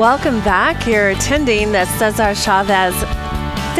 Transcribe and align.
Welcome 0.00 0.40
back. 0.40 0.86
You're 0.86 1.10
attending 1.10 1.72
the 1.72 1.84
Cesar 1.84 2.34
Chavez 2.34 2.94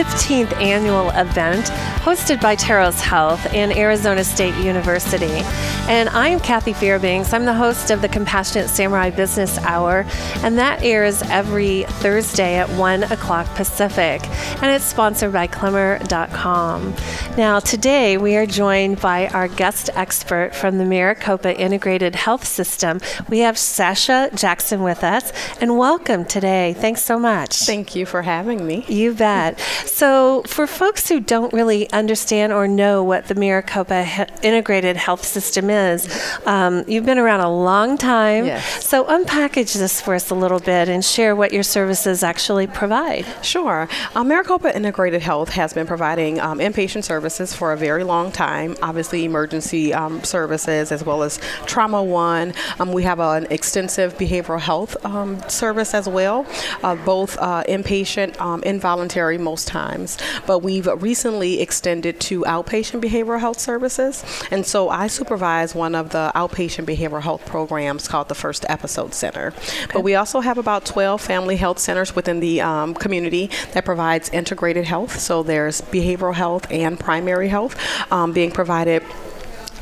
15th 0.00 0.52
annual 0.62 1.10
event 1.10 1.66
hosted 2.00 2.40
by 2.40 2.56
Terros 2.56 2.98
Health 3.02 3.44
and 3.52 3.70
Arizona 3.76 4.24
State 4.24 4.54
University. 4.64 5.42
And 5.90 6.08
I'm 6.08 6.40
Kathy 6.40 6.72
Fairbanks. 6.72 7.34
I'm 7.34 7.44
the 7.44 7.52
host 7.52 7.90
of 7.90 8.00
the 8.00 8.08
Compassionate 8.08 8.70
Samurai 8.70 9.10
Business 9.10 9.58
Hour, 9.58 10.06
and 10.36 10.56
that 10.56 10.82
airs 10.82 11.20
every 11.24 11.82
Thursday 11.82 12.54
at 12.54 12.70
1 12.70 13.02
o'clock 13.04 13.46
Pacific. 13.56 14.26
And 14.62 14.74
it's 14.74 14.86
sponsored 14.86 15.34
by 15.34 15.46
Klemmer.com. 15.48 16.94
Now, 17.36 17.60
today 17.60 18.16
we 18.16 18.36
are 18.36 18.46
joined 18.46 19.02
by 19.02 19.28
our 19.28 19.48
guest 19.48 19.90
expert 19.92 20.54
from 20.54 20.78
the 20.78 20.86
Maricopa 20.86 21.60
Integrated 21.60 22.14
Health 22.14 22.46
System. 22.46 23.00
We 23.28 23.40
have 23.40 23.58
Sasha 23.58 24.30
Jackson 24.34 24.82
with 24.82 25.04
us, 25.04 25.30
and 25.60 25.76
welcome 25.76 26.24
today. 26.24 26.74
Thanks 26.78 27.02
so 27.02 27.18
much. 27.18 27.58
Thank 27.64 27.94
you 27.94 28.06
for 28.06 28.22
having 28.22 28.66
me. 28.66 28.86
You 28.88 29.12
bet. 29.12 29.60
So, 29.92 30.42
for 30.46 30.66
folks 30.66 31.08
who 31.08 31.20
don't 31.20 31.52
really 31.52 31.90
understand 31.90 32.52
or 32.52 32.68
know 32.68 33.02
what 33.02 33.26
the 33.26 33.34
Maricopa 33.34 34.04
he- 34.04 34.24
Integrated 34.48 34.96
Health 34.96 35.24
System 35.24 35.68
is, 35.68 36.08
um, 36.46 36.84
you've 36.86 37.04
been 37.04 37.18
around 37.18 37.40
a 37.40 37.52
long 37.52 37.98
time. 37.98 38.46
Yes. 38.46 38.86
So, 38.86 39.04
unpackage 39.04 39.74
this 39.74 40.00
for 40.00 40.14
us 40.14 40.30
a 40.30 40.34
little 40.34 40.60
bit 40.60 40.88
and 40.88 41.04
share 41.04 41.34
what 41.34 41.52
your 41.52 41.64
services 41.64 42.22
actually 42.22 42.68
provide. 42.68 43.26
Sure. 43.42 43.88
Um, 44.14 44.28
Maricopa 44.28 44.74
Integrated 44.74 45.22
Health 45.22 45.50
has 45.50 45.72
been 45.72 45.86
providing 45.86 46.40
um, 46.40 46.60
inpatient 46.60 47.04
services 47.04 47.52
for 47.52 47.72
a 47.72 47.76
very 47.76 48.04
long 48.04 48.30
time, 48.30 48.76
obviously, 48.82 49.24
emergency 49.24 49.92
um, 49.92 50.22
services 50.22 50.92
as 50.92 51.04
well 51.04 51.22
as 51.22 51.38
Trauma 51.66 52.02
One. 52.02 52.54
Um, 52.78 52.92
we 52.92 53.02
have 53.02 53.18
an 53.18 53.48
extensive 53.50 54.16
behavioral 54.16 54.60
health 54.60 54.96
um, 55.04 55.42
service 55.48 55.94
as 55.94 56.08
well, 56.08 56.46
uh, 56.84 56.94
both 56.94 57.36
uh, 57.38 57.64
inpatient, 57.64 58.40
um, 58.40 58.62
involuntary 58.62 59.36
most 59.36 59.69
times. 59.70 60.18
But 60.46 60.58
we've 60.58 60.86
recently 60.86 61.60
extended 61.60 62.20
to 62.28 62.42
outpatient 62.42 63.00
behavioral 63.02 63.40
health 63.40 63.60
services. 63.60 64.24
And 64.50 64.66
so 64.66 64.88
I 64.88 65.06
supervise 65.06 65.74
one 65.74 65.94
of 65.94 66.10
the 66.10 66.32
outpatient 66.34 66.84
behavioral 66.84 67.22
health 67.22 67.46
programs 67.46 68.08
called 68.08 68.28
the 68.28 68.34
First 68.34 68.64
Episode 68.68 69.14
Center. 69.14 69.54
But 69.92 70.02
we 70.02 70.14
also 70.14 70.40
have 70.40 70.58
about 70.58 70.84
12 70.84 71.20
family 71.20 71.56
health 71.56 71.78
centers 71.78 72.14
within 72.14 72.40
the 72.40 72.60
um, 72.60 72.94
community 72.94 73.50
that 73.72 73.84
provides 73.84 74.28
integrated 74.30 74.84
health. 74.84 75.18
So 75.18 75.42
there's 75.42 75.80
behavioral 75.80 76.34
health 76.34 76.66
and 76.70 76.98
primary 76.98 77.48
health 77.48 77.76
um, 78.12 78.32
being 78.32 78.50
provided 78.50 79.02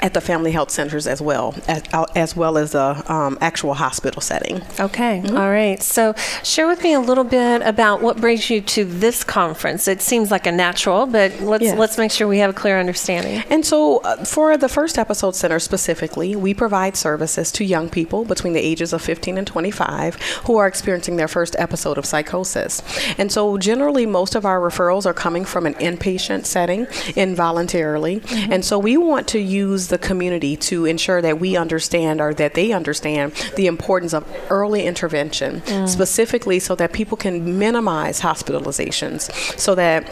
at 0.01 0.15
the 0.15 0.21
family 0.21 0.53
health 0.53 0.71
centers 0.71 1.07
as 1.07 1.21
well, 1.21 1.55
as, 1.67 1.83
as 2.15 2.37
well 2.37 2.57
as 2.59 2.73
the 2.73 3.03
um, 3.13 3.37
actual 3.41 3.75
hospital 3.75 4.21
setting. 4.23 4.63
Okay, 4.79 5.23
all 5.31 5.51
right. 5.51 5.83
So, 5.83 6.15
share 6.43 6.67
with 6.67 6.83
me 6.83 6.93
a 6.95 7.01
little 7.01 7.25
bit 7.25 7.63
about 7.63 8.01
what 8.03 8.21
brings 8.21 8.51
you 8.51 8.61
to 8.61 8.85
this 8.85 9.25
conference. 9.25 9.89
It 9.89 10.01
seems 10.03 10.31
like 10.31 10.47
a 10.47 10.53
natural, 10.53 11.07
but 11.07 11.41
let's 11.41 11.65
Yes. 11.65 11.79
let's 11.79 11.99
make 11.99 12.11
sure 12.13 12.29
we 12.29 12.39
have 12.39 12.51
a 12.51 12.55
clear 12.55 12.79
understanding. 12.79 13.43
And 13.51 13.65
so, 13.67 13.99
uh, 13.99 14.25
for 14.25 14.57
the 14.57 14.69
First 14.69 14.99
Episode 14.99 15.35
Center 15.35 15.59
specifically, 15.59 16.37
we 16.37 16.55
provide 16.55 16.97
services 16.97 17.51
to 17.53 17.65
young 17.65 17.89
people 17.89 18.25
between 18.25 18.53
the 18.53 18.61
ages 18.61 18.93
of 18.93 19.03
15 19.03 19.37
and 19.39 19.47
25 19.47 20.15
who 20.45 20.57
are 20.57 20.67
experiencing 20.67 21.17
their 21.17 21.29
first 21.29 21.57
episode 21.59 21.99
of 21.99 22.07
psychosis. 22.07 22.83
And 23.19 23.33
so, 23.33 23.59
generally, 23.59 24.07
most 24.07 24.35
of 24.35 24.45
our 24.47 24.61
referrals 24.61 25.07
are 25.07 25.15
coming 25.15 25.45
from 25.45 25.67
an 25.67 25.75
inpatient 25.75 26.45
setting, 26.47 26.87
involuntarily. 27.17 28.23
And 28.51 28.65
so, 28.65 28.79
we 28.79 28.97
want 28.97 29.29
to 29.29 29.39
use 29.39 29.88
the 29.89 29.99
community 29.99 30.57
to 30.57 30.85
ensure 30.85 31.21
that 31.23 31.39
we 31.41 31.57
understand 31.57 32.21
or 32.21 32.33
that 32.35 32.55
they 32.55 32.73
understand 32.73 33.33
the 33.57 33.67
importance 33.67 34.15
of 34.15 34.25
early 34.51 34.85
intervention, 34.87 35.63
specifically 35.87 36.59
so 36.59 36.75
that 36.75 36.93
people 36.93 37.17
can 37.17 37.59
minimize 37.59 38.21
hospitalizations, 38.21 39.31
so 39.59 39.75
that 39.75 40.09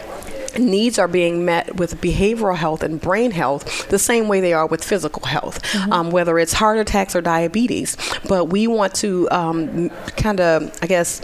needs 0.58 0.98
are 0.98 1.08
being 1.08 1.44
met 1.44 1.76
with 1.76 2.00
behavioral 2.00 2.56
health 2.56 2.82
and 2.82 2.98
brain 2.98 3.30
health 3.30 3.86
the 3.90 3.98
same 3.98 4.26
way 4.26 4.40
they 4.40 4.54
are 4.54 4.66
with 4.66 4.82
physical 4.82 5.26
health, 5.26 5.60
um, 5.92 6.10
whether 6.10 6.38
it's 6.38 6.54
heart 6.54 6.78
attacks 6.78 7.14
or 7.14 7.20
diabetes. 7.20 7.96
But 8.26 8.46
we 8.46 8.66
want 8.66 8.94
to 8.96 9.28
um, 9.30 9.90
kind 10.16 10.40
of, 10.40 10.72
I 10.80 10.86
guess, 10.86 11.20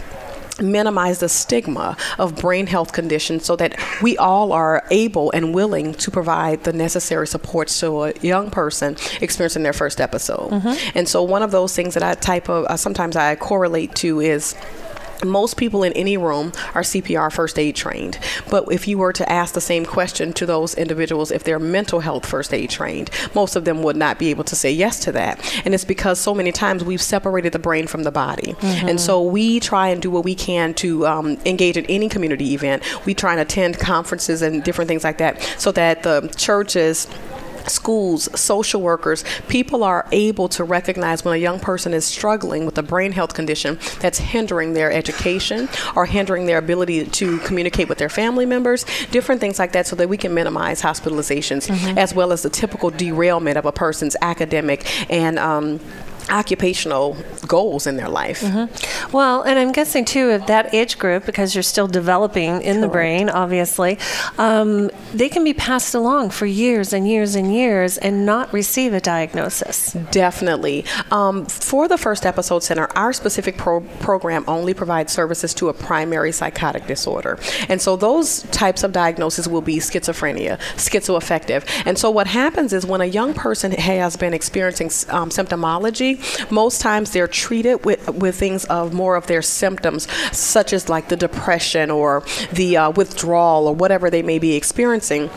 minimize 0.61 1.19
the 1.19 1.29
stigma 1.29 1.97
of 2.19 2.35
brain 2.35 2.67
health 2.67 2.91
conditions 2.93 3.45
so 3.45 3.55
that 3.55 3.75
we 4.01 4.17
all 4.17 4.51
are 4.51 4.83
able 4.91 5.31
and 5.31 5.53
willing 5.53 5.93
to 5.95 6.11
provide 6.11 6.63
the 6.63 6.73
necessary 6.73 7.27
supports 7.27 7.79
to 7.79 8.03
a 8.03 8.13
young 8.21 8.51
person 8.51 8.95
experiencing 9.21 9.63
their 9.63 9.73
first 9.73 9.99
episode. 9.99 10.51
And 10.95 11.07
so 11.07 11.23
one 11.23 11.41
of 11.41 11.51
those 11.51 11.75
things 11.75 11.95
that 11.95 12.03
I 12.03 12.13
type 12.15 12.49
of 12.49 12.65
uh, 12.65 12.77
sometimes 12.77 13.15
I 13.15 13.35
correlate 13.35 13.95
to 13.95 14.19
is 14.19 14.55
most 15.23 15.57
people 15.57 15.83
in 15.83 15.93
any 15.93 16.17
room 16.17 16.53
are 16.73 16.81
CPR 16.81 17.31
first 17.31 17.57
aid 17.59 17.75
trained. 17.75 18.19
But 18.49 18.71
if 18.71 18.87
you 18.87 18.97
were 18.97 19.13
to 19.13 19.31
ask 19.31 19.53
the 19.53 19.61
same 19.61 19.85
question 19.85 20.33
to 20.33 20.45
those 20.45 20.73
individuals 20.75 21.31
if 21.31 21.43
they're 21.43 21.59
mental 21.59 21.99
health 22.01 22.25
first 22.25 22.53
aid 22.53 22.69
trained, 22.69 23.09
most 23.33 23.55
of 23.55 23.65
them 23.65 23.83
would 23.83 23.95
not 23.95 24.19
be 24.19 24.29
able 24.29 24.43
to 24.45 24.55
say 24.55 24.71
yes 24.71 24.99
to 25.01 25.11
that. 25.13 25.39
And 25.65 25.73
it's 25.73 25.85
because 25.85 26.19
so 26.19 26.33
many 26.33 26.51
times 26.51 26.83
we've 26.83 27.01
separated 27.01 27.53
the 27.53 27.59
brain 27.59 27.87
from 27.87 28.03
the 28.03 28.11
body. 28.11 28.55
And 28.89 28.99
so 28.99 29.21
we 29.21 29.59
try 29.59 29.89
and 29.89 30.01
do 30.01 30.11
what 30.11 30.23
we 30.23 30.35
can 30.35 30.73
to 30.75 31.05
um, 31.07 31.37
engage 31.45 31.77
in 31.77 31.85
any 31.87 32.09
community 32.09 32.53
event. 32.53 32.83
We 33.05 33.13
try 33.13 33.31
and 33.31 33.41
attend 33.41 33.79
conferences 33.79 34.41
and 34.41 34.63
different 34.63 34.87
things 34.87 35.03
like 35.03 35.17
that 35.19 35.41
so 35.57 35.71
that 35.71 36.03
the 36.03 36.33
churches 36.37 37.07
schools, 37.69 38.29
social 38.39 38.81
workers, 38.81 39.23
people 39.47 39.83
are 39.83 40.07
able 40.11 40.47
to 40.49 40.63
recognize 40.63 41.23
when 41.23 41.33
a 41.33 41.37
young 41.37 41.59
person 41.59 41.93
is 41.93 42.05
struggling 42.05 42.65
with 42.65 42.77
a 42.77 42.83
brain 42.83 43.11
health 43.11 43.33
condition 43.33 43.79
that's 43.99 44.19
hindering 44.19 44.73
their 44.73 44.91
education 44.91 45.69
or 45.95 46.05
hindering 46.05 46.45
their 46.45 46.57
ability 46.57 47.05
to 47.05 47.39
communicate 47.39 47.89
with 47.89 47.97
their 47.97 48.09
family 48.09 48.45
members, 48.45 48.85
different 49.11 49.41
things 49.41 49.59
like 49.59 49.71
that, 49.71 49.87
so 49.87 49.95
that 49.95 50.09
we 50.09 50.17
can 50.17 50.33
minimize 50.33 50.81
hospitalizations 50.81 51.69
as 51.97 52.13
well 52.13 52.31
as 52.31 52.43
the 52.43 52.49
typical 52.49 52.89
derailment 52.89 53.57
of 53.57 53.65
a 53.65 53.71
person's 53.71 54.15
academic 54.21 54.85
and 55.11 55.39
um, 55.39 55.79
occupational 56.29 57.17
goals 57.47 57.87
in 57.87 57.97
their 57.97 58.09
life. 58.09 58.43
Well, 59.11 59.41
and 59.41 59.59
I'm 59.59 59.71
guessing 59.71 60.05
too, 60.05 60.31
of 60.31 60.47
that 60.47 60.73
age 60.73 60.97
group, 60.97 61.25
because 61.25 61.55
you're 61.55 61.63
still 61.63 61.87
developing 61.87 62.61
in 62.61 62.81
the 62.81 62.87
brain, 62.87 63.29
obviously, 63.29 63.97
um, 64.37 64.89
they 65.13 65.29
can 65.29 65.43
be 65.43 65.53
passed 65.53 65.95
along 65.95 66.31
for 66.31 66.45
years 66.45 66.93
and 66.93 67.07
years 67.07 67.35
and 67.35 67.53
years 67.53 67.97
and 67.97 68.25
not 68.25 68.51
receive 68.53 68.93
a 68.93 68.99
diagnosis. 68.99 69.93
Definitely. 70.11 70.85
Um, 71.11 71.45
for 71.45 71.87
the 71.87 71.97
First 71.97 72.25
Episode 72.25 72.63
Center, 72.63 72.87
our 72.95 73.13
specific 73.13 73.57
pro- 73.57 73.81
program 73.99 74.43
only 74.47 74.73
provides 74.73 75.13
services 75.13 75.53
to 75.55 75.69
a 75.69 75.73
primary 75.73 76.31
psychotic 76.31 76.87
disorder. 76.87 77.39
And 77.69 77.81
so 77.81 77.95
those 77.95 78.43
types 78.51 78.83
of 78.83 78.91
diagnoses 78.91 79.47
will 79.47 79.61
be 79.61 79.77
schizophrenia, 79.77 80.57
schizoaffective. 80.75 81.63
And 81.85 81.97
so 81.97 82.09
what 82.09 82.27
happens 82.27 82.73
is 82.73 82.85
when 82.85 83.01
a 83.01 83.05
young 83.05 83.33
person 83.33 83.71
has 83.71 84.15
been 84.17 84.33
experiencing 84.33 84.87
um, 85.09 85.29
symptomology, 85.29 86.12
most 86.49 86.81
times 86.81 87.11
they're 87.11 87.27
treated 87.27 87.85
with, 87.85 88.07
with 88.13 88.35
things 88.35 88.65
of 88.65 88.93
more 88.93 89.15
of 89.15 89.27
their 89.27 89.41
symptoms, 89.41 90.07
such 90.31 90.73
as 90.73 90.89
like 90.89 91.09
the 91.09 91.17
depression 91.17 91.91
or 91.91 92.23
the 92.51 92.77
uh, 92.77 92.91
withdrawal 92.91 93.67
or 93.67 93.75
whatever 93.75 94.09
they 94.09 94.21
may 94.21 94.39
be 94.39 94.55
experiencing. 94.55 95.29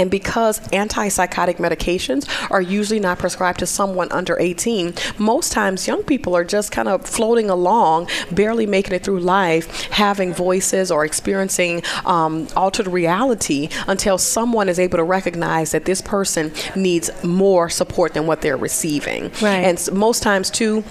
And 0.00 0.10
because 0.10 0.60
antipsychotic 0.70 1.56
medications 1.56 2.26
are 2.50 2.62
usually 2.62 3.00
not 3.00 3.18
prescribed 3.18 3.58
to 3.58 3.66
someone 3.66 4.10
under 4.10 4.38
18, 4.40 4.94
most 5.18 5.52
times 5.52 5.86
young 5.86 6.02
people 6.04 6.34
are 6.34 6.42
just 6.42 6.72
kind 6.72 6.88
of 6.88 7.04
floating 7.06 7.50
along, 7.50 8.08
barely 8.32 8.64
making 8.64 8.94
it 8.94 9.04
through 9.04 9.20
life, 9.20 9.82
having 9.90 10.32
voices 10.32 10.90
or 10.90 11.04
experiencing 11.04 11.82
um, 12.06 12.48
altered 12.56 12.86
reality 12.86 13.68
until 13.88 14.16
someone 14.16 14.70
is 14.70 14.78
able 14.78 14.96
to 14.96 15.04
recognize 15.04 15.72
that 15.72 15.84
this 15.84 16.00
person 16.00 16.50
needs 16.74 17.10
more 17.22 17.68
support 17.68 18.14
than 18.14 18.26
what 18.26 18.40
they're 18.40 18.56
receiving. 18.56 19.24
Right. 19.42 19.64
And 19.64 19.92
most 19.92 20.22
times, 20.22 20.48
too, 20.48 20.82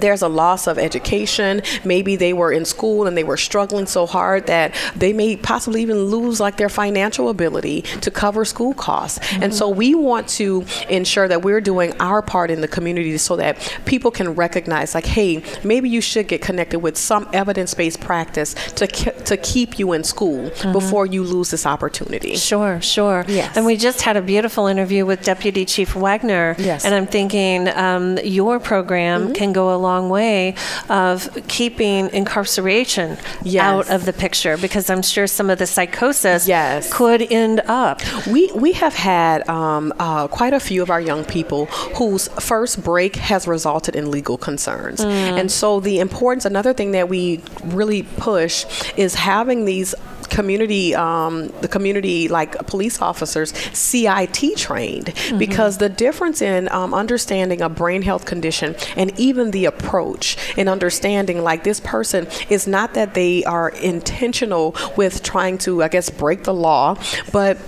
there's 0.00 0.22
a 0.22 0.28
loss 0.28 0.66
of 0.66 0.78
education. 0.78 1.62
Maybe 1.84 2.16
they 2.16 2.32
were 2.32 2.52
in 2.52 2.64
school 2.64 3.06
and 3.06 3.16
they 3.16 3.24
were 3.24 3.36
struggling 3.36 3.86
so 3.86 4.06
hard 4.06 4.46
that 4.46 4.74
they 4.94 5.12
may 5.12 5.36
possibly 5.36 5.82
even 5.82 6.04
lose 6.04 6.40
like 6.40 6.56
their 6.56 6.68
financial 6.68 7.28
ability 7.28 7.82
to 7.82 8.10
cover 8.10 8.44
school 8.44 8.74
costs. 8.74 9.18
And 9.32 9.54
so 9.54 9.68
we 9.68 9.94
want 9.94 10.28
to 10.28 10.64
ensure 10.88 11.28
that 11.28 11.42
we're 11.42 11.60
doing 11.60 11.94
our 12.00 12.22
part 12.22 12.50
in 12.50 12.60
the 12.60 12.68
community 12.68 13.16
so 13.18 13.36
that 13.36 13.58
people 13.84 14.10
can 14.10 14.34
recognize 14.34 14.94
like, 14.94 15.06
hey, 15.06 15.42
maybe 15.64 15.88
you 15.88 16.00
should 16.00 16.28
get 16.28 16.42
connected 16.42 16.80
with 16.80 16.96
some 16.96 17.28
evidence-based 17.32 18.00
practice 18.00 18.54
to 18.72 18.86
ke- 18.86 19.24
to 19.24 19.36
keep 19.36 19.78
you 19.78 19.92
in 19.92 20.04
school 20.04 20.50
before 20.72 21.06
you 21.06 21.22
lose 21.22 21.50
this 21.50 21.66
opportunity. 21.66 22.36
Sure, 22.36 22.80
sure. 22.80 23.24
Yes. 23.28 23.56
And 23.56 23.66
we 23.66 23.76
just 23.76 24.02
had 24.02 24.16
a 24.16 24.22
beautiful 24.22 24.66
interview 24.66 25.06
with 25.06 25.22
Deputy 25.22 25.64
Chief 25.64 25.94
Wagner. 25.94 26.54
Yes. 26.58 26.84
And 26.84 26.94
I'm 26.94 27.06
thinking 27.06 27.68
um, 27.68 28.18
your 28.24 28.60
program 28.60 29.32
can 29.32 29.52
go 29.52 29.74
a 29.74 29.78
long 29.90 30.04
way 30.18 30.54
of 30.88 31.16
keeping 31.56 32.00
incarceration 32.20 33.08
Yes. 33.42 33.62
out 33.70 33.86
of 33.94 34.00
the 34.08 34.12
picture 34.24 34.56
because 34.56 34.90
I'm 34.92 35.02
sure 35.02 35.26
some 35.26 35.48
of 35.50 35.58
the 35.58 35.66
psychosis 35.66 36.46
Yes. 36.48 36.92
could 36.92 37.22
end 37.42 37.58
up. 37.84 37.96
We 38.34 38.42
we 38.54 38.72
have 38.82 38.94
had 38.94 39.38
um, 39.48 39.92
uh, 39.98 40.26
quite 40.38 40.54
a 40.60 40.60
few 40.68 40.80
of 40.82 40.90
our 40.94 41.00
young 41.10 41.24
people 41.36 41.66
whose 41.98 42.24
first 42.52 42.74
break 42.82 43.16
has 43.30 43.46
resulted 43.56 43.94
in 44.00 44.10
legal 44.10 44.36
concerns, 44.48 45.00
and 45.40 45.50
so 45.60 45.80
the 45.80 45.98
importance. 46.06 46.44
Another 46.44 46.72
thing 46.78 46.90
that 46.92 47.08
we 47.08 47.40
really 47.64 48.02
push 48.30 48.64
is 48.96 49.14
having 49.14 49.64
these 49.64 49.94
community 50.30 50.94
um, 50.94 51.48
the 51.60 51.68
community 51.68 52.28
like 52.28 52.66
police 52.66 53.00
officers 53.00 53.52
CIT 53.72 54.56
trained. 54.56 55.12
Because 55.38 55.78
the 55.78 55.88
difference 55.88 56.42
in 56.42 56.68
um, 56.70 56.94
understanding 56.94 57.62
a 57.62 57.68
brain 57.68 58.02
health 58.02 58.24
condition 58.24 58.76
and 58.96 59.18
even 59.18 59.50
the 59.50 59.64
approach 59.64 60.36
in 60.56 60.68
understanding 60.68 61.42
like 61.42 61.64
this 61.64 61.80
person 61.80 62.26
is 62.48 62.66
not 62.66 62.94
that 62.94 63.14
they 63.14 63.44
are 63.44 63.70
intentional 63.70 64.74
with 64.96 65.22
trying 65.22 65.58
to 65.58 65.82
I 65.82 65.88
guess 65.88 66.10
break 66.10 66.44
the 66.44 66.54
law 66.54 66.96
but 67.32 67.58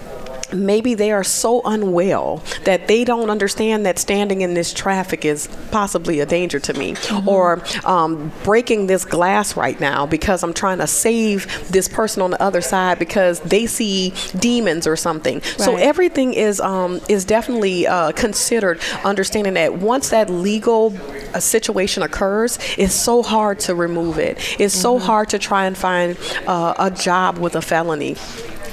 maybe 0.52 0.94
they 0.94 1.10
are 1.12 1.24
so 1.24 1.62
unwell 1.64 2.42
that 2.64 2.88
they 2.88 3.04
don't 3.04 3.30
understand 3.30 3.84
that 3.86 3.98
standing 3.98 4.40
in 4.40 4.54
this 4.54 4.72
traffic 4.72 5.24
is 5.24 5.48
possibly 5.70 6.20
a 6.20 6.26
danger 6.26 6.58
to 6.60 6.74
me. 6.74 6.94
Or 7.26 7.62
um, 7.84 8.32
breaking 8.44 8.86
this 8.86 9.04
glass 9.04 9.56
right 9.56 9.78
now 9.80 10.06
because 10.06 10.42
i'm 10.42 10.54
trying 10.54 10.78
to 10.78 10.86
save 10.86 11.68
this 11.70 11.88
person 11.88 12.22
on 12.22 12.30
the 12.30 12.42
other 12.42 12.60
side 12.60 12.98
because 12.98 13.40
they 13.40 13.66
see 13.66 14.12
demons 14.38 14.86
or 14.86 14.96
something. 14.96 15.42
So 15.42 15.76
everything 15.76 16.34
is 16.34 16.60
um, 16.60 17.00
is 17.08 17.24
definitely 17.24 17.86
uh, 17.86 18.12
considered 18.12 18.80
understanding 19.04 19.54
that 19.54 19.78
once 19.78 20.10
that 20.10 20.30
legal 20.30 20.96
uh, 21.34 21.40
situation 21.40 22.02
occurs 22.02 22.58
it's 22.76 22.94
so 22.94 23.22
hard 23.22 23.58
to 23.60 23.74
remove 23.74 24.18
it. 24.18 24.38
It's 24.60 24.74
so 24.74 24.98
hard 24.98 25.30
to 25.30 25.38
try 25.38 25.66
and 25.66 25.76
find 25.76 26.16
uh, 26.46 26.74
a 26.78 26.90
job 26.90 27.38
with 27.38 27.56
a 27.56 27.62
felony 27.62 28.16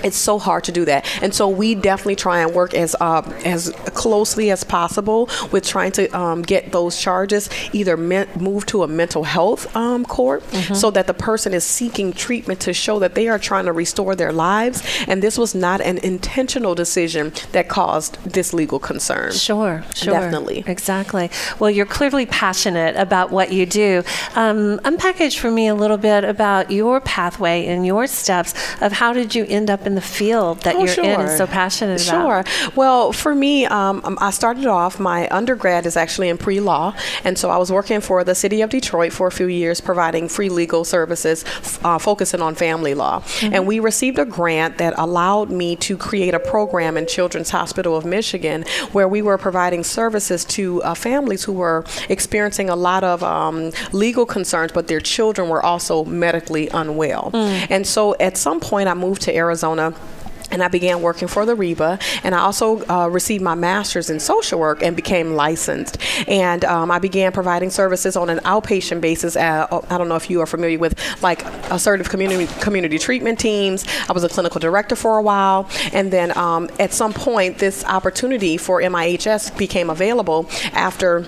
it's 0.06 0.18
so 0.18 0.40
hard 0.40 0.64
to 0.66 0.72
do 0.72 0.86
that, 0.86 1.06
and 1.22 1.34
so 1.34 1.50
we 1.50 1.76
definitely 1.76 2.16
try 2.16 2.40
and 2.40 2.54
work 2.54 2.74
as 2.74 2.96
uh, 3.02 3.22
as 3.44 3.72
closely 3.94 4.52
as 4.52 4.64
possible 4.64 5.30
with 5.52 5.66
trying 5.66 5.92
to 5.94 6.04
um, 6.18 6.42
get 6.42 6.72
those 6.72 7.00
charges 7.00 7.50
either 7.74 7.98
men- 7.98 8.30
moved 8.40 8.68
to 8.70 8.84
a 8.84 8.88
mental 8.88 9.24
health 9.24 9.76
um, 9.76 10.06
court, 10.06 10.44
so 10.74 10.92
that 10.92 11.08
the 11.08 11.14
person 11.14 11.54
is 11.54 11.64
seeking 11.64 12.14
treatment 12.14 12.60
to 12.62 12.74
show 12.74 13.00
that 13.00 13.16
they 13.16 13.28
are 13.28 13.40
trying 13.40 13.66
to 13.66 13.74
restore 13.74 14.16
their 14.16 14.32
lives, 14.32 14.84
and 15.08 15.22
this 15.24 15.38
was 15.38 15.56
not 15.56 15.82
an 15.82 15.98
intentional 16.00 16.76
decision 16.76 17.34
that 17.52 17.68
caused 17.68 18.18
this 18.24 18.54
legal 18.54 18.80
concern. 18.80 19.32
Sure, 19.32 19.84
sure. 19.94 20.14
Definitely. 20.14 20.64
Exactly. 20.68 21.30
Well, 21.60 21.72
you're 21.72 21.86
clearly 21.86 22.26
passionate 22.26 22.96
about 22.96 23.32
what 23.32 23.52
you 23.52 23.66
do. 23.66 24.04
Um, 24.36 24.80
unpackage 24.80 25.40
for 25.40 25.50
me 25.50 25.68
a 25.68 25.76
little 25.76 25.98
bit 25.98 26.24
about 26.24 26.70
your 26.70 27.02
pathway 27.02 27.66
and 27.66 27.86
your 27.86 28.06
steps 28.08 28.54
of 28.82 28.92
how 28.94 29.14
did 29.14 29.34
you 29.34 29.46
end 29.48 29.70
up 29.70 29.88
in 29.88 29.95
the 29.96 30.02
field 30.02 30.62
that 30.62 30.76
Oh, 30.76 30.84
you're 30.86 31.06
in 31.06 31.22
and 31.22 31.30
so 31.38 31.48
passionate 31.48 32.08
about? 32.08 32.46
Sure. 32.46 32.72
Well, 32.76 33.12
for 33.12 33.34
me, 33.34 33.66
um, 33.66 34.02
um, 34.04 34.18
I 34.20 34.32
started 34.32 34.66
off, 34.66 35.00
my 35.00 35.28
undergrad 35.30 35.86
is 35.86 35.96
actually 35.98 36.30
in 36.30 36.38
pre 36.38 36.60
law. 36.60 36.94
And 37.24 37.38
so 37.38 37.50
I 37.50 37.58
was 37.58 37.72
working 37.72 38.02
for 38.02 38.24
the 38.24 38.36
city 38.36 38.62
of 38.62 38.70
Detroit 38.70 39.14
for 39.14 39.28
a 39.28 39.32
few 39.32 39.48
years, 39.48 39.82
providing 39.82 40.28
free 40.30 40.50
legal 40.50 40.84
services, 40.84 41.46
uh, 41.84 41.98
focusing 41.98 42.42
on 42.42 42.56
family 42.56 42.94
law. 42.94 43.24
And 43.42 43.66
we 43.68 43.80
received 43.80 44.20
a 44.20 44.26
grant 44.26 44.78
that 44.78 44.94
allowed 44.98 45.50
me 45.50 45.76
to 45.78 45.98
create 45.98 46.34
a 46.34 46.40
program 46.40 46.98
in 46.98 47.08
Children's 47.08 47.50
Hospital 47.50 47.96
of 47.96 48.06
Michigan 48.06 48.64
where 48.92 49.08
we 49.08 49.22
were 49.22 49.38
providing 49.38 49.84
services 49.84 50.44
to 50.46 50.82
uh, 50.84 50.94
families 50.94 51.44
who 51.44 51.54
were 51.54 51.84
experiencing 52.10 52.70
a 52.70 52.76
lot 52.76 53.04
of 53.04 53.24
um, 53.24 53.72
legal 53.92 54.26
concerns, 54.26 54.72
but 54.72 54.88
their 54.88 55.00
children 55.00 55.50
were 55.50 55.64
also 55.64 56.04
medically 56.06 56.68
unwell. 56.70 57.32
And 57.34 57.86
so 57.86 58.16
at 58.20 58.38
some 58.38 58.60
point, 58.60 58.88
I 58.90 58.94
moved 58.94 59.22
to 59.24 59.36
Arizona 59.36 59.85
and 60.52 60.64
I 60.64 60.68
began 60.68 61.02
working 61.02 61.28
for 61.28 61.46
the 61.46 61.56
RBHA, 61.56 62.22
and 62.24 62.36
I 62.36 62.40
also 62.40 62.86
uh, 62.88 63.08
received 63.08 63.44
my 63.44 63.56
master's 63.56 64.10
in 64.10 64.20
social 64.20 64.60
work 64.60 64.84
and 64.84 64.96
became 64.96 65.34
licensed. 65.34 65.98
And 66.28 66.64
um, 66.66 66.92
I 66.92 67.00
began 67.00 67.32
providing 67.32 67.70
services 67.70 68.16
on 68.16 68.30
an 68.30 68.40
outpatient 68.40 69.02
basis. 69.02 69.36
Uh, 69.36 69.68
I 69.90 69.98
don't 69.98 70.08
know 70.08 70.16
if 70.16 70.30
you 70.30 70.42
are 70.42 70.46
familiar 70.46 70.80
with 70.80 70.98
like 71.22 71.44
assertive 71.72 72.10
community 72.10 72.48
community 72.62 72.98
treatment 72.98 73.40
teams. 73.40 73.86
I 74.08 74.14
was 74.14 74.24
a 74.24 74.30
clinical 74.30 74.60
director 74.60 74.96
for 74.96 75.18
a 75.18 75.22
while, 75.22 75.70
and 75.92 76.12
then 76.12 76.36
um, 76.38 76.70
at 76.80 76.94
some 76.94 77.14
point, 77.14 77.58
this 77.58 77.84
opportunity 77.84 78.58
for 78.58 78.82
MIHS 78.82 79.58
became 79.58 79.90
available 79.90 80.48
after 80.74 81.26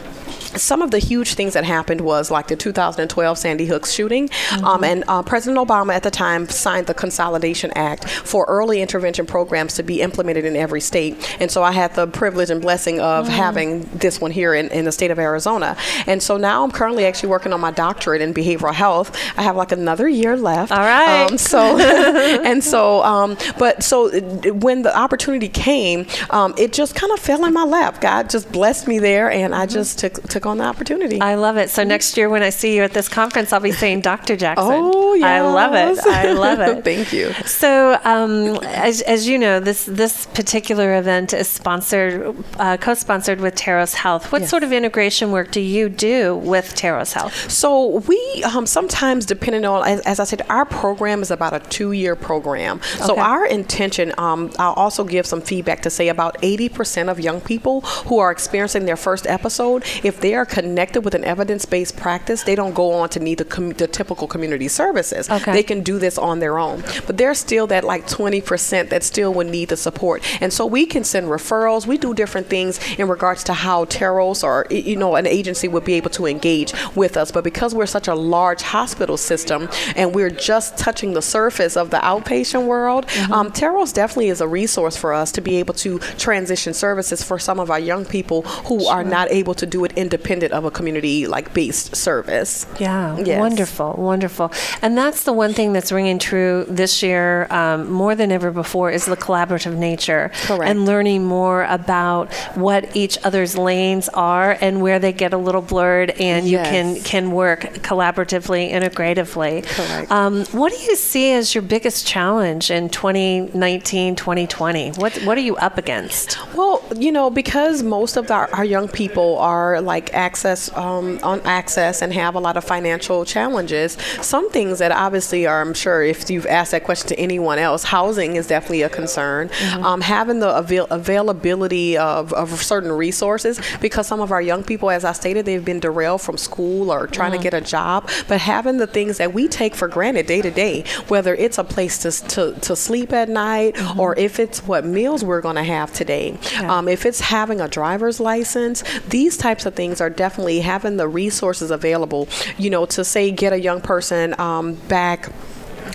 some 0.57 0.81
of 0.81 0.91
the 0.91 0.99
huge 0.99 1.33
things 1.33 1.53
that 1.53 1.63
happened 1.63 2.01
was 2.01 2.31
like 2.31 2.47
the 2.47 2.55
2012 2.55 3.37
Sandy 3.37 3.65
Hook 3.65 3.85
shooting, 3.85 4.29
um, 4.63 4.83
and 4.83 5.03
uh, 5.07 5.23
President 5.23 5.65
Obama 5.65 5.93
at 5.93 6.03
the 6.03 6.11
time 6.11 6.47
signed 6.47 6.87
the 6.87 6.93
Consolidation 6.93 7.71
Act 7.75 8.09
for 8.09 8.45
early 8.47 8.81
intervention 8.81 9.25
programs 9.25 9.75
to 9.75 9.83
be 9.83 10.01
implemented 10.01 10.45
in 10.45 10.55
every 10.55 10.81
state. 10.81 11.37
And 11.39 11.49
so 11.49 11.63
I 11.63 11.71
had 11.71 11.95
the 11.95 12.07
privilege 12.07 12.49
and 12.49 12.61
blessing 12.61 12.99
of 12.99 13.27
having 13.27 13.81
this 13.85 14.19
one 14.19 14.31
here 14.31 14.53
in, 14.53 14.69
in 14.69 14.85
the 14.85 14.91
state 14.91 15.11
of 15.11 15.19
Arizona. 15.19 15.77
And 16.05 16.21
so 16.21 16.37
now 16.37 16.63
I'm 16.63 16.71
currently 16.71 17.05
actually 17.05 17.29
working 17.29 17.53
on 17.53 17.61
my 17.61 17.71
doctorate 17.71 18.21
in 18.21 18.33
behavioral 18.33 18.73
health. 18.73 19.15
I 19.37 19.43
have 19.43 19.55
like 19.55 19.71
another 19.71 20.07
year 20.07 20.35
left. 20.35 20.71
All 20.71 20.79
right. 20.79 21.29
Um, 21.29 21.37
so 21.37 21.77
and 22.43 22.63
so, 22.63 23.03
um, 23.03 23.37
but 23.57 23.83
so 23.83 24.09
when 24.51 24.81
the 24.81 24.97
opportunity 24.97 25.49
came, 25.49 26.07
um, 26.29 26.53
it 26.57 26.73
just 26.73 26.95
kind 26.95 27.11
of 27.11 27.19
fell 27.19 27.45
in 27.45 27.53
my 27.53 27.63
lap. 27.63 28.01
God 28.01 28.29
just 28.29 28.51
blessed 28.51 28.87
me 28.87 28.99
there, 28.99 29.29
and 29.29 29.53
I 29.53 29.65
just 29.65 29.99
took 29.99 30.21
took 30.23 30.45
on 30.47 30.57
the 30.57 30.63
opportunity. 30.63 31.19
I 31.21 31.35
love 31.35 31.57
it. 31.57 31.69
So 31.69 31.83
next 31.83 32.17
year 32.17 32.29
when 32.29 32.43
I 32.43 32.49
see 32.49 32.75
you 32.75 32.83
at 32.83 32.93
this 32.93 33.07
conference, 33.09 33.53
I'll 33.53 33.59
be 33.59 33.71
saying 33.71 34.01
Dr. 34.01 34.35
Jackson. 34.35 34.67
Oh, 34.69 35.13
yeah. 35.13 35.27
I 35.27 35.41
love 35.41 35.73
it. 35.73 35.99
I 36.05 36.31
love 36.31 36.59
it. 36.61 36.83
Thank 36.83 37.13
you. 37.13 37.33
So, 37.45 37.99
um, 38.03 38.57
as, 38.63 39.01
as 39.01 39.27
you 39.27 39.37
know, 39.37 39.59
this 39.59 39.85
this 39.85 40.25
particular 40.27 40.97
event 40.97 41.33
is 41.33 41.47
sponsored, 41.47 42.35
uh, 42.59 42.77
co-sponsored 42.77 43.39
with 43.41 43.55
Terros 43.55 43.93
Health. 43.93 44.31
What 44.31 44.41
Yes. 44.41 44.49
sort 44.49 44.63
of 44.63 44.71
integration 44.71 45.31
work 45.31 45.51
do 45.51 45.59
you 45.61 45.89
do 45.89 46.35
with 46.37 46.73
Terros 46.75 47.13
Health? 47.13 47.33
So 47.51 47.97
we 48.07 48.43
um, 48.55 48.65
sometimes, 48.65 49.25
depending 49.25 49.65
on, 49.65 49.87
as, 49.87 49.99
as 50.01 50.19
I 50.19 50.23
said, 50.23 50.41
our 50.49 50.65
program 50.65 51.21
is 51.21 51.31
about 51.31 51.53
a 51.53 51.59
two-year 51.59 52.15
program. 52.15 52.81
So 52.99 53.13
Okay. 53.13 53.21
our 53.21 53.45
intention, 53.45 54.13
um, 54.17 54.51
I'll 54.59 54.73
also 54.73 55.03
give 55.03 55.25
some 55.25 55.41
feedback 55.41 55.81
to 55.83 55.89
say 55.89 56.07
about 56.09 56.39
80% 56.41 57.09
of 57.09 57.19
young 57.19 57.41
people 57.41 57.81
who 58.07 58.19
are 58.19 58.31
experiencing 58.31 58.85
their 58.85 58.95
first 58.97 59.25
episode, 59.27 59.83
if 60.03 60.19
they 60.21 60.33
are 60.37 60.45
connected 60.45 61.01
with 61.01 61.15
an 61.15 61.23
evidence-based 61.23 61.97
practice, 61.97 62.43
they 62.43 62.55
don't 62.55 62.73
go 62.73 62.93
on 62.93 63.09
to 63.09 63.19
need 63.19 63.39
the, 63.39 63.45
com- 63.45 63.71
the 63.71 63.87
typical 63.87 64.27
community 64.27 64.67
services. 64.67 65.29
Okay. 65.29 65.51
They 65.51 65.63
can 65.63 65.81
do 65.81 65.99
this 65.99 66.17
on 66.17 66.39
their 66.39 66.57
own. 66.57 66.83
But 67.05 67.17
there's 67.17 67.39
still 67.39 67.67
that 67.67 67.83
like 67.83 68.07
20% 68.07 68.89
that 68.89 69.03
still 69.03 69.33
would 69.33 69.47
need 69.47 69.69
the 69.69 69.77
support. 69.77 70.23
And 70.41 70.53
so 70.53 70.65
we 70.65 70.85
can 70.85 71.03
send 71.03 71.27
referrals. 71.27 71.85
We 71.85 71.97
do 71.97 72.13
different 72.13 72.47
things 72.47 72.79
in 72.97 73.07
regards 73.07 73.43
to 73.45 73.53
how 73.53 73.85
Terros 73.85 74.43
or, 74.43 74.65
you 74.69 74.95
know, 74.95 75.15
an 75.15 75.27
agency 75.27 75.67
would 75.67 75.85
be 75.85 75.93
able 75.93 76.09
to 76.11 76.25
engage 76.25 76.73
with 76.95 77.17
us. 77.17 77.31
But 77.31 77.43
because 77.43 77.73
we're 77.73 77.85
such 77.85 78.07
a 78.07 78.15
large 78.15 78.61
hospital 78.61 79.17
system 79.17 79.69
and 79.95 80.13
we're 80.13 80.29
just 80.29 80.77
touching 80.77 81.13
the 81.13 81.21
surface 81.21 81.75
of 81.75 81.89
the 81.89 81.97
outpatient 81.97 82.65
world, 82.65 83.05
um, 83.31 83.51
Terros 83.51 83.93
definitely 83.93 84.29
is 84.29 84.41
a 84.41 84.47
resource 84.47 84.97
for 84.97 85.13
us 85.13 85.31
to 85.33 85.41
be 85.41 85.57
able 85.57 85.73
to 85.75 85.99
transition 86.17 86.73
services 86.73 87.23
for 87.23 87.39
some 87.39 87.59
of 87.59 87.69
our 87.71 87.79
young 87.79 88.05
people 88.05 88.41
who 88.41 88.85
are 88.87 89.03
not 89.03 89.29
able 89.31 89.53
to 89.55 89.65
do 89.65 89.83
it 89.85 89.93
independent 90.17 90.51
of 90.53 90.65
a 90.65 90.71
community 90.71 91.27
like 91.27 91.53
based 91.53 91.95
service. 91.95 92.65
Yeah, 92.79 93.17
Yes. 93.23 93.39
wonderful, 93.39 93.93
wonderful. 93.97 94.51
And 94.81 94.97
that's 94.97 95.23
the 95.23 95.33
one 95.33 95.53
thing 95.53 95.73
that's 95.73 95.91
ringing 95.91 96.17
true 96.19 96.65
this 96.67 97.03
year 97.03 97.47
um, 97.51 97.91
more 97.91 98.15
than 98.15 98.31
ever 98.31 98.51
before 98.51 98.89
is 98.91 99.05
the 99.05 99.15
collaborative 99.17 99.75
nature 99.75 100.31
Correct. 100.45 100.69
and 100.69 100.85
learning 100.85 101.25
more 101.25 101.63
about 101.65 102.33
what 102.55 102.95
each 102.95 103.17
other's 103.23 103.55
lanes 103.57 104.09
are 104.09 104.57
and 104.59 104.81
where 104.81 104.97
they 104.99 105.13
get 105.13 105.33
a 105.33 105.37
little 105.37 105.61
blurred, 105.61 106.09
and 106.19 106.47
you 106.47 106.57
can 106.57 106.99
can 107.03 107.31
work 107.31 107.61
collaboratively, 107.83 108.71
integratively. 108.71 109.63
Correct. 109.65 110.11
Um, 110.11 110.45
what 110.45 110.71
do 110.73 110.79
you 110.79 110.95
see 110.95 111.31
as 111.33 111.53
your 111.53 111.61
biggest 111.61 112.07
challenge 112.07 112.71
in 112.71 112.89
2019, 112.89 114.15
2020? 114.15 114.91
What 114.91 115.15
what 115.25 115.37
are 115.37 115.41
you 115.41 115.55
up 115.57 115.77
against? 115.77 116.37
Well, 116.55 116.81
you 116.95 117.11
know, 117.11 117.29
because 117.29 117.83
most 117.83 118.17
of 118.17 118.31
our, 118.31 118.49
our 118.53 118.65
young 118.65 118.87
people 118.87 119.37
are 119.39 119.79
like 119.81 120.06
access 120.13 120.75
um, 120.75 121.19
on 121.23 121.41
access 121.41 122.01
and 122.01 122.13
have 122.13 122.35
a 122.35 122.39
lot 122.39 122.57
of 122.57 122.63
financial 122.63 123.25
challenges. 123.25 123.93
Some 124.21 124.49
things 124.51 124.79
that 124.79 124.91
obviously 124.91 125.45
are, 125.47 125.61
I'm 125.61 125.73
sure, 125.73 126.03
if 126.03 126.29
you've 126.29 126.45
asked 126.45 126.71
that 126.71 126.83
question 126.83 127.07
to 127.09 127.19
anyone 127.19 127.59
else, 127.59 127.83
housing 127.83 128.35
is 128.35 128.47
definitely 128.47 128.81
a 128.83 128.89
concern. 128.89 129.49
Um, 129.81 130.01
having 130.01 130.39
the 130.39 130.55
avail- 130.55 130.87
availability 130.89 131.97
of, 131.97 132.33
of 132.33 132.61
certain 132.61 132.91
resources, 132.91 133.59
because 133.81 134.07
some 134.07 134.19
of 134.21 134.31
our 134.31 134.41
young 134.41 134.63
people, 134.63 134.89
as 134.89 135.03
I 135.05 135.11
stated, 135.11 135.45
they've 135.45 135.63
been 135.63 135.79
derailed 135.79 136.21
from 136.21 136.37
school 136.37 136.91
or 136.91 137.07
trying 137.07 137.31
to 137.31 137.37
get 137.37 137.53
a 137.53 137.61
job. 137.61 138.09
But 138.27 138.39
having 138.41 138.77
the 138.77 138.87
things 138.87 139.17
that 139.17 139.33
we 139.33 139.47
take 139.47 139.75
for 139.75 139.87
granted 139.87 140.25
day 140.27 140.41
to 140.41 140.51
day, 140.51 140.83
whether 141.07 141.35
it's 141.35 141.57
a 141.57 141.63
place 141.63 141.97
to, 141.99 142.11
to, 142.29 142.59
to 142.61 142.75
sleep 142.75 143.13
at 143.13 143.29
night 143.29 143.75
or 143.97 144.17
if 144.17 144.39
it's 144.39 144.63
what 144.65 144.85
meals 144.85 145.23
we're 145.23 145.41
going 145.41 145.55
to 145.55 145.63
have 145.63 145.93
today, 145.93 146.37
Yeah. 146.53 146.77
um, 146.77 146.87
if 146.87 147.05
it's 147.05 147.19
having 147.19 147.61
a 147.61 147.67
driver's 147.67 148.19
license, 148.19 148.83
these 149.07 149.37
types 149.37 149.65
of 149.65 149.75
things 149.75 149.96
are 150.01 150.09
definitely 150.09 150.59
having 150.59 150.97
the 150.97 151.07
resources 151.07 151.71
available, 151.71 152.27
you 152.57 152.69
know, 152.69 152.85
to 152.87 153.03
say 153.03 153.31
get 153.31 153.53
a 153.53 153.59
young 153.59 153.81
person 153.81 154.39
um, 154.39 154.73
back 154.73 155.29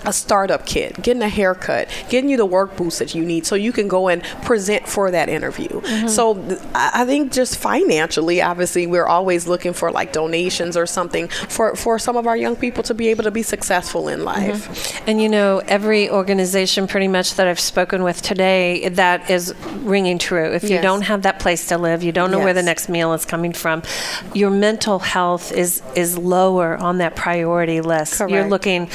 a 0.05 0.13
startup 0.13 0.67
kit, 0.67 1.03
getting 1.03 1.23
a 1.23 1.29
haircut, 1.29 1.89
getting 2.09 2.31
you 2.31 2.37
the 2.37 2.47
work 2.47 2.77
boots 2.77 2.99
that 2.99 3.15
you 3.15 3.25
need 3.25 3.47
so 3.47 3.55
you 3.55 3.73
can 3.73 3.89
go 3.89 4.09
and 4.09 4.23
present 4.45 4.89
for 4.89 5.11
that 5.11 5.29
interview. 5.29 5.69
Mm-hmm. 5.69 6.09
So 6.09 6.61
I 6.75 7.05
think 7.05 7.33
just 7.33 7.57
financially, 7.57 8.43
obviously, 8.43 8.87
we're 8.87 9.07
always 9.07 9.47
looking 9.47 9.73
for 9.73 9.91
like 9.91 10.13
donations 10.13 10.77
or 10.77 10.87
something 10.87 11.29
for, 11.29 11.77
for 11.77 11.99
some 11.99 12.17
of 12.17 12.27
our 12.27 12.37
young 12.37 12.57
people 12.57 12.83
to 12.85 12.95
be 12.95 13.09
able 13.09 13.25
to 13.25 13.31
be 13.31 13.43
successful 13.43 14.09
in 14.09 14.25
life. 14.25 14.69
Mm-hmm. 14.69 15.11
And 15.11 15.23
you 15.23 15.29
know, 15.29 15.63
every 15.67 16.11
organization 16.11 16.87
pretty 16.87 17.09
much 17.09 17.35
that 17.35 17.47
I've 17.47 17.61
spoken 17.61 18.03
with 18.03 18.23
today, 18.23 18.89
that 18.89 19.31
is 19.31 19.55
ringing 19.81 20.19
true. 20.19 20.53
If 20.53 20.63
yes. 20.63 20.71
you 20.73 20.81
don't 20.81 21.03
have 21.03 21.23
that 21.23 21.39
place 21.39 21.67
to 21.69 21.79
live, 21.79 22.03
you 22.03 22.13
don't 22.13 22.31
know 22.31 22.39
yes. 22.39 22.45
where 22.45 22.55
the 22.55 22.63
next 22.63 22.89
meal 22.89 23.13
is 23.13 23.25
coming 23.25 23.53
from, 23.53 23.83
your 24.35 24.51
mental 24.51 24.99
health 24.99 25.53
is, 25.53 25.83
is 25.95 26.19
lower 26.19 26.77
on 26.77 26.99
that 26.99 27.17
priority 27.17 27.81
list. 27.81 28.19
Correct. 28.19 28.33
You're 28.33 28.49
looking, 28.49 28.89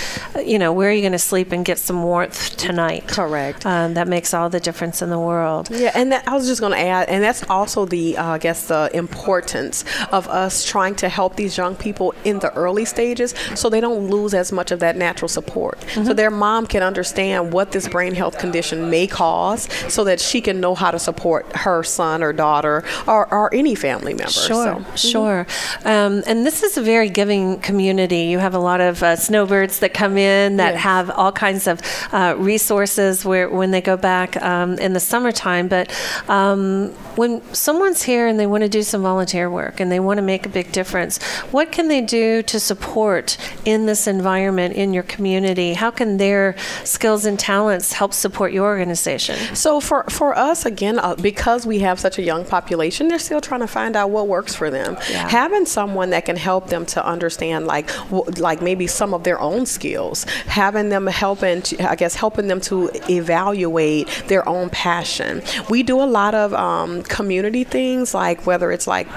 you 0.43 0.59
know, 0.59 0.73
where 0.73 0.91
you 0.97 1.01
going 1.01 1.11
to 1.13 1.19
sleep 1.19 1.51
and 1.51 1.63
get 1.63 1.77
some 1.77 2.03
warmth 2.03 2.57
tonight? 2.57 3.07
Correct. 3.07 3.65
Um, 3.65 3.93
that 3.93 4.07
makes 4.07 4.33
all 4.33 4.49
the 4.49 4.59
difference 4.59 5.01
in 5.01 5.09
the 5.09 5.19
world. 5.19 5.69
Yeah, 5.71 5.91
and 5.93 6.11
that, 6.11 6.27
I 6.27 6.33
was 6.33 6.47
just 6.47 6.59
going 6.59 6.73
to 6.73 6.79
add, 6.79 7.09
and 7.09 7.23
that's 7.23 7.43
also 7.49 7.85
the, 7.85 8.17
uh, 8.17 8.31
I 8.31 8.37
guess, 8.37 8.67
the 8.67 8.89
importance 8.93 9.85
of 10.11 10.27
us 10.27 10.65
trying 10.65 10.95
to 10.95 11.09
help 11.09 11.35
these 11.35 11.57
young 11.57 11.75
people 11.75 12.13
in 12.23 12.39
the 12.39 12.53
early 12.53 12.85
stages 12.85 13.33
so 13.55 13.69
they 13.69 13.81
don't 13.81 14.09
lose 14.09 14.33
as 14.33 14.51
much 14.51 14.71
of 14.71 14.79
that 14.79 14.95
natural 14.95 15.29
support. 15.29 15.79
Mm-hmm. 15.79 16.05
So 16.05 16.13
their 16.13 16.31
mom 16.31 16.67
can 16.67 16.83
understand 16.83 17.53
what 17.53 17.71
this 17.71 17.87
brain 17.87 18.15
health 18.15 18.37
condition 18.37 18.89
may 18.89 19.07
cause 19.07 19.69
so 19.87 20.03
that 20.03 20.19
she 20.19 20.41
can 20.41 20.59
know 20.59 20.75
how 20.75 20.91
to 20.91 20.99
support 20.99 21.45
her 21.55 21.83
son 21.83 22.23
or 22.23 22.33
daughter 22.33 22.83
or, 23.07 23.31
or 23.33 23.53
any 23.53 23.75
family 23.75 24.13
member. 24.13 24.31
Sure, 24.31 24.65
so, 24.65 24.75
mm-hmm. 24.75 24.95
sure. 24.95 25.47
Um, 25.85 26.23
and 26.25 26.45
this 26.45 26.63
is 26.63 26.77
a 26.77 26.81
very 26.81 27.09
giving 27.09 27.59
community. 27.59 28.23
You 28.23 28.39
have 28.39 28.53
a 28.53 28.59
lot 28.59 28.81
of 28.81 29.03
uh, 29.03 29.15
snowbirds 29.15 29.79
that 29.79 29.93
come 29.93 30.17
in 30.17 30.57
that 30.57 30.73
yes. 30.73 30.83
Have 30.87 31.09
all 31.09 31.33
kinds 31.33 31.67
of 31.67 31.81
uh, 32.13 32.33
resources 32.37 33.25
where 33.25 33.49
when 33.49 33.71
they 33.71 33.81
go 33.81 33.97
back 33.97 34.41
um, 34.41 34.69
in 34.85 34.93
the 34.93 35.03
summertime. 35.11 35.67
But 35.67 35.85
um, 36.29 36.91
when 37.21 37.41
someone's 37.53 38.03
here 38.03 38.25
and 38.29 38.39
they 38.39 38.47
want 38.47 38.63
to 38.63 38.69
do 38.69 38.83
some 38.83 39.01
volunteer 39.01 39.49
work 39.49 39.81
and 39.81 39.91
they 39.91 39.99
want 39.99 40.17
to 40.17 40.21
make 40.33 40.45
a 40.45 40.49
big 40.59 40.71
difference, 40.71 41.21
what 41.55 41.71
can 41.75 41.89
they 41.89 42.01
do 42.01 42.41
to 42.43 42.57
support 42.59 43.37
in 43.65 43.85
this 43.85 44.07
environment 44.07 44.75
in 44.75 44.93
your 44.93 45.03
community? 45.03 45.73
How 45.73 45.91
can 45.91 46.17
their 46.17 46.55
skills 46.85 47.25
and 47.25 47.37
talents 47.37 47.87
help 47.93 48.13
support 48.13 48.53
your 48.53 48.65
organization? 48.65 49.35
So 49.55 49.81
for 49.81 49.99
for 50.09 50.37
us 50.37 50.65
again, 50.65 50.99
uh, 50.99 51.15
because 51.15 51.65
we 51.65 51.79
have 51.79 51.99
such 51.99 52.17
a 52.17 52.23
young 52.31 52.45
population, 52.45 53.09
they're 53.09 53.27
still 53.29 53.41
trying 53.41 53.63
to 53.67 53.71
find 53.79 53.95
out 53.95 54.09
what 54.15 54.27
works 54.27 54.55
for 54.55 54.69
them. 54.69 54.95
Yeah. 55.09 55.27
Having 55.27 55.65
someone 55.65 56.09
that 56.11 56.23
can 56.25 56.37
help 56.37 56.67
them 56.67 56.85
to 56.93 56.99
understand 57.05 57.67
like 57.67 57.87
w- 58.15 58.29
like 58.47 58.61
maybe 58.61 58.87
some 58.87 59.13
of 59.13 59.23
their 59.23 59.39
own 59.39 59.65
skills, 59.65 60.23
having 60.61 60.76
them 60.89 61.07
helping 61.07 61.61
to, 61.63 61.89
I 61.89 61.95
guess 61.95 62.15
helping 62.15 62.47
them 62.47 62.61
to 62.61 62.89
evaluate 63.09 64.07
their 64.27 64.47
own 64.47 64.69
passion. 64.69 65.41
We 65.69 65.83
do 65.83 66.01
a 66.01 66.05
lot 66.05 66.35
of 66.35 66.53
um, 66.53 67.03
community 67.03 67.63
things, 67.63 68.13
like 68.13 68.45
whether 68.45 68.71
it's 68.71 68.87
like 68.87 69.07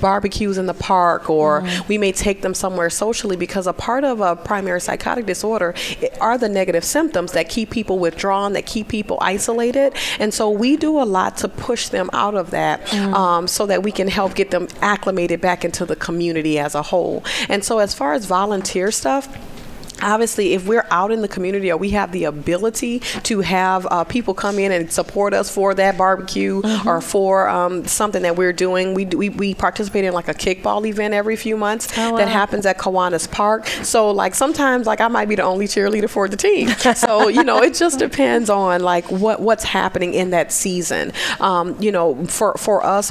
barbecues 0.00 0.58
in 0.58 0.66
the 0.66 0.74
park 0.74 1.28
or 1.28 1.62
mm-hmm. 1.62 1.88
we 1.88 1.98
may 1.98 2.12
take 2.12 2.42
them 2.42 2.54
somewhere 2.54 2.90
socially 2.90 3.36
because 3.36 3.66
a 3.66 3.72
part 3.72 4.04
of 4.04 4.20
a 4.20 4.36
primary 4.36 4.80
psychotic 4.80 5.26
disorder 5.26 5.74
are 6.20 6.38
the 6.38 6.48
negative 6.48 6.84
symptoms 6.84 7.32
that 7.32 7.48
keep 7.48 7.70
people 7.70 7.98
withdrawn, 7.98 8.52
that 8.52 8.66
keep 8.66 8.88
people 8.88 9.18
isolated. 9.20 9.94
And 10.18 10.32
so 10.32 10.48
we 10.50 10.76
do 10.76 11.00
a 11.00 11.04
lot 11.04 11.36
to 11.38 11.48
push 11.48 11.88
them 11.88 12.10
out 12.12 12.34
of 12.34 12.50
that 12.50 12.82
mm-hmm. 12.86 13.14
um, 13.14 13.48
so 13.48 13.66
that 13.66 13.82
we 13.82 13.92
can 13.92 14.08
help 14.08 14.34
get 14.34 14.50
them 14.50 14.68
acclimated 14.80 15.40
back 15.40 15.64
into 15.64 15.84
the 15.84 15.96
community 15.96 16.58
as 16.58 16.74
a 16.74 16.82
whole. 16.82 17.24
And 17.48 17.64
so 17.64 17.78
as 17.78 17.94
far 17.94 18.12
as 18.12 18.26
volunteer 18.26 18.90
stuff, 18.90 19.28
obviously 20.02 20.54
if 20.54 20.66
we're 20.66 20.86
out 20.90 21.10
in 21.10 21.22
the 21.22 21.28
community 21.28 21.70
or 21.70 21.76
we 21.76 21.90
have 21.90 22.12
the 22.12 22.24
ability 22.24 23.00
to 23.22 23.40
have 23.40 23.86
uh, 23.90 24.04
people 24.04 24.34
come 24.34 24.58
in 24.58 24.72
and 24.72 24.92
support 24.92 25.34
us 25.34 25.52
for 25.52 25.74
that 25.74 25.96
barbecue 25.96 26.60
mm-hmm. 26.60 26.88
or 26.88 27.00
for 27.00 27.48
um, 27.48 27.86
something 27.86 28.22
that 28.22 28.36
we're 28.36 28.52
doing 28.52 28.94
we, 28.94 29.04
we, 29.06 29.28
we 29.28 29.54
participate 29.54 30.04
in 30.04 30.12
like 30.12 30.28
a 30.28 30.34
kickball 30.34 30.86
event 30.86 31.14
every 31.14 31.36
few 31.36 31.56
months 31.56 31.96
oh, 31.98 32.12
wow. 32.12 32.16
that 32.16 32.28
happens 32.28 32.66
at 32.66 32.78
Kiwanis 32.78 33.30
Park 33.30 33.66
so 33.66 34.10
like 34.10 34.34
sometimes 34.34 34.86
like 34.86 35.00
I 35.00 35.08
might 35.08 35.28
be 35.28 35.34
the 35.34 35.42
only 35.42 35.66
cheerleader 35.66 36.08
for 36.08 36.28
the 36.28 36.36
team 36.36 36.68
so 36.94 37.28
you 37.28 37.44
know 37.44 37.62
it 37.62 37.74
just 37.74 37.98
depends 37.98 38.50
on 38.50 38.82
like 38.82 39.10
what 39.10 39.40
what's 39.40 39.64
happening 39.64 40.14
in 40.14 40.30
that 40.30 40.52
season 40.52 41.12
um, 41.40 41.76
you 41.80 41.92
know 41.92 42.24
for 42.26 42.54
for 42.54 42.84
us 42.84 43.10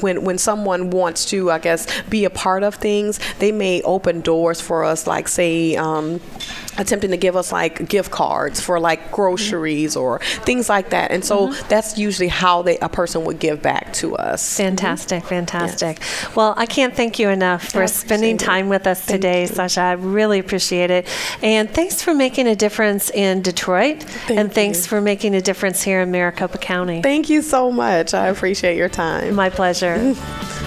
when 0.00 0.24
when 0.24 0.38
someone 0.38 0.90
wants 0.90 1.24
to 1.26 1.50
I 1.50 1.58
guess 1.58 1.86
be 2.02 2.24
a 2.24 2.30
part 2.30 2.62
of 2.62 2.74
things 2.74 3.18
they 3.38 3.52
may 3.52 3.82
open 3.82 4.20
doors 4.20 4.60
for 4.60 4.84
us 4.84 5.06
like 5.06 5.28
say 5.28 5.76
um, 5.76 6.20
attempting 6.78 7.10
to 7.10 7.16
give 7.16 7.36
us 7.36 7.52
like 7.52 7.88
gift 7.88 8.10
cards 8.10 8.60
for 8.60 8.80
like 8.80 9.12
groceries 9.12 9.96
or 9.96 10.18
things 10.44 10.68
like 10.68 10.90
that. 10.90 11.10
And 11.10 11.24
so 11.24 11.48
mm-hmm. 11.48 11.68
that's 11.68 11.98
usually 11.98 12.28
how 12.28 12.62
they, 12.62 12.78
a 12.78 12.88
person 12.88 13.24
would 13.24 13.38
give 13.38 13.62
back 13.62 13.92
to 13.94 14.16
us. 14.16 14.56
Fantastic, 14.56 15.20
mm-hmm. 15.20 15.28
fantastic. 15.28 15.98
Yes. 15.98 16.36
Well, 16.36 16.54
I 16.56 16.66
can't 16.66 16.94
thank 16.94 17.18
you 17.18 17.28
enough 17.28 17.70
for 17.70 17.86
spending 17.86 18.38
time 18.38 18.68
with 18.68 18.86
us 18.86 19.00
thank 19.00 19.20
today, 19.20 19.42
you. 19.42 19.48
Sasha. 19.48 19.80
I 19.80 19.92
really 19.92 20.38
appreciate 20.38 20.90
it. 20.90 21.06
And 21.42 21.70
thanks 21.70 22.02
for 22.02 22.14
making 22.14 22.46
a 22.46 22.56
difference 22.56 23.10
in 23.10 23.42
Detroit. 23.42 24.02
Thank 24.02 24.40
and 24.40 24.52
thanks 24.52 24.86
for 24.86 25.00
making 25.00 25.34
a 25.34 25.40
difference 25.40 25.82
here 25.82 26.00
in 26.00 26.10
Maricopa 26.10 26.58
County. 26.58 27.02
Thank 27.02 27.28
you 27.28 27.42
so 27.42 27.70
much. 27.70 28.14
I 28.14 28.28
appreciate 28.28 28.76
your 28.76 28.88
time. 28.88 29.34
My 29.34 29.50
pleasure. 29.50 30.14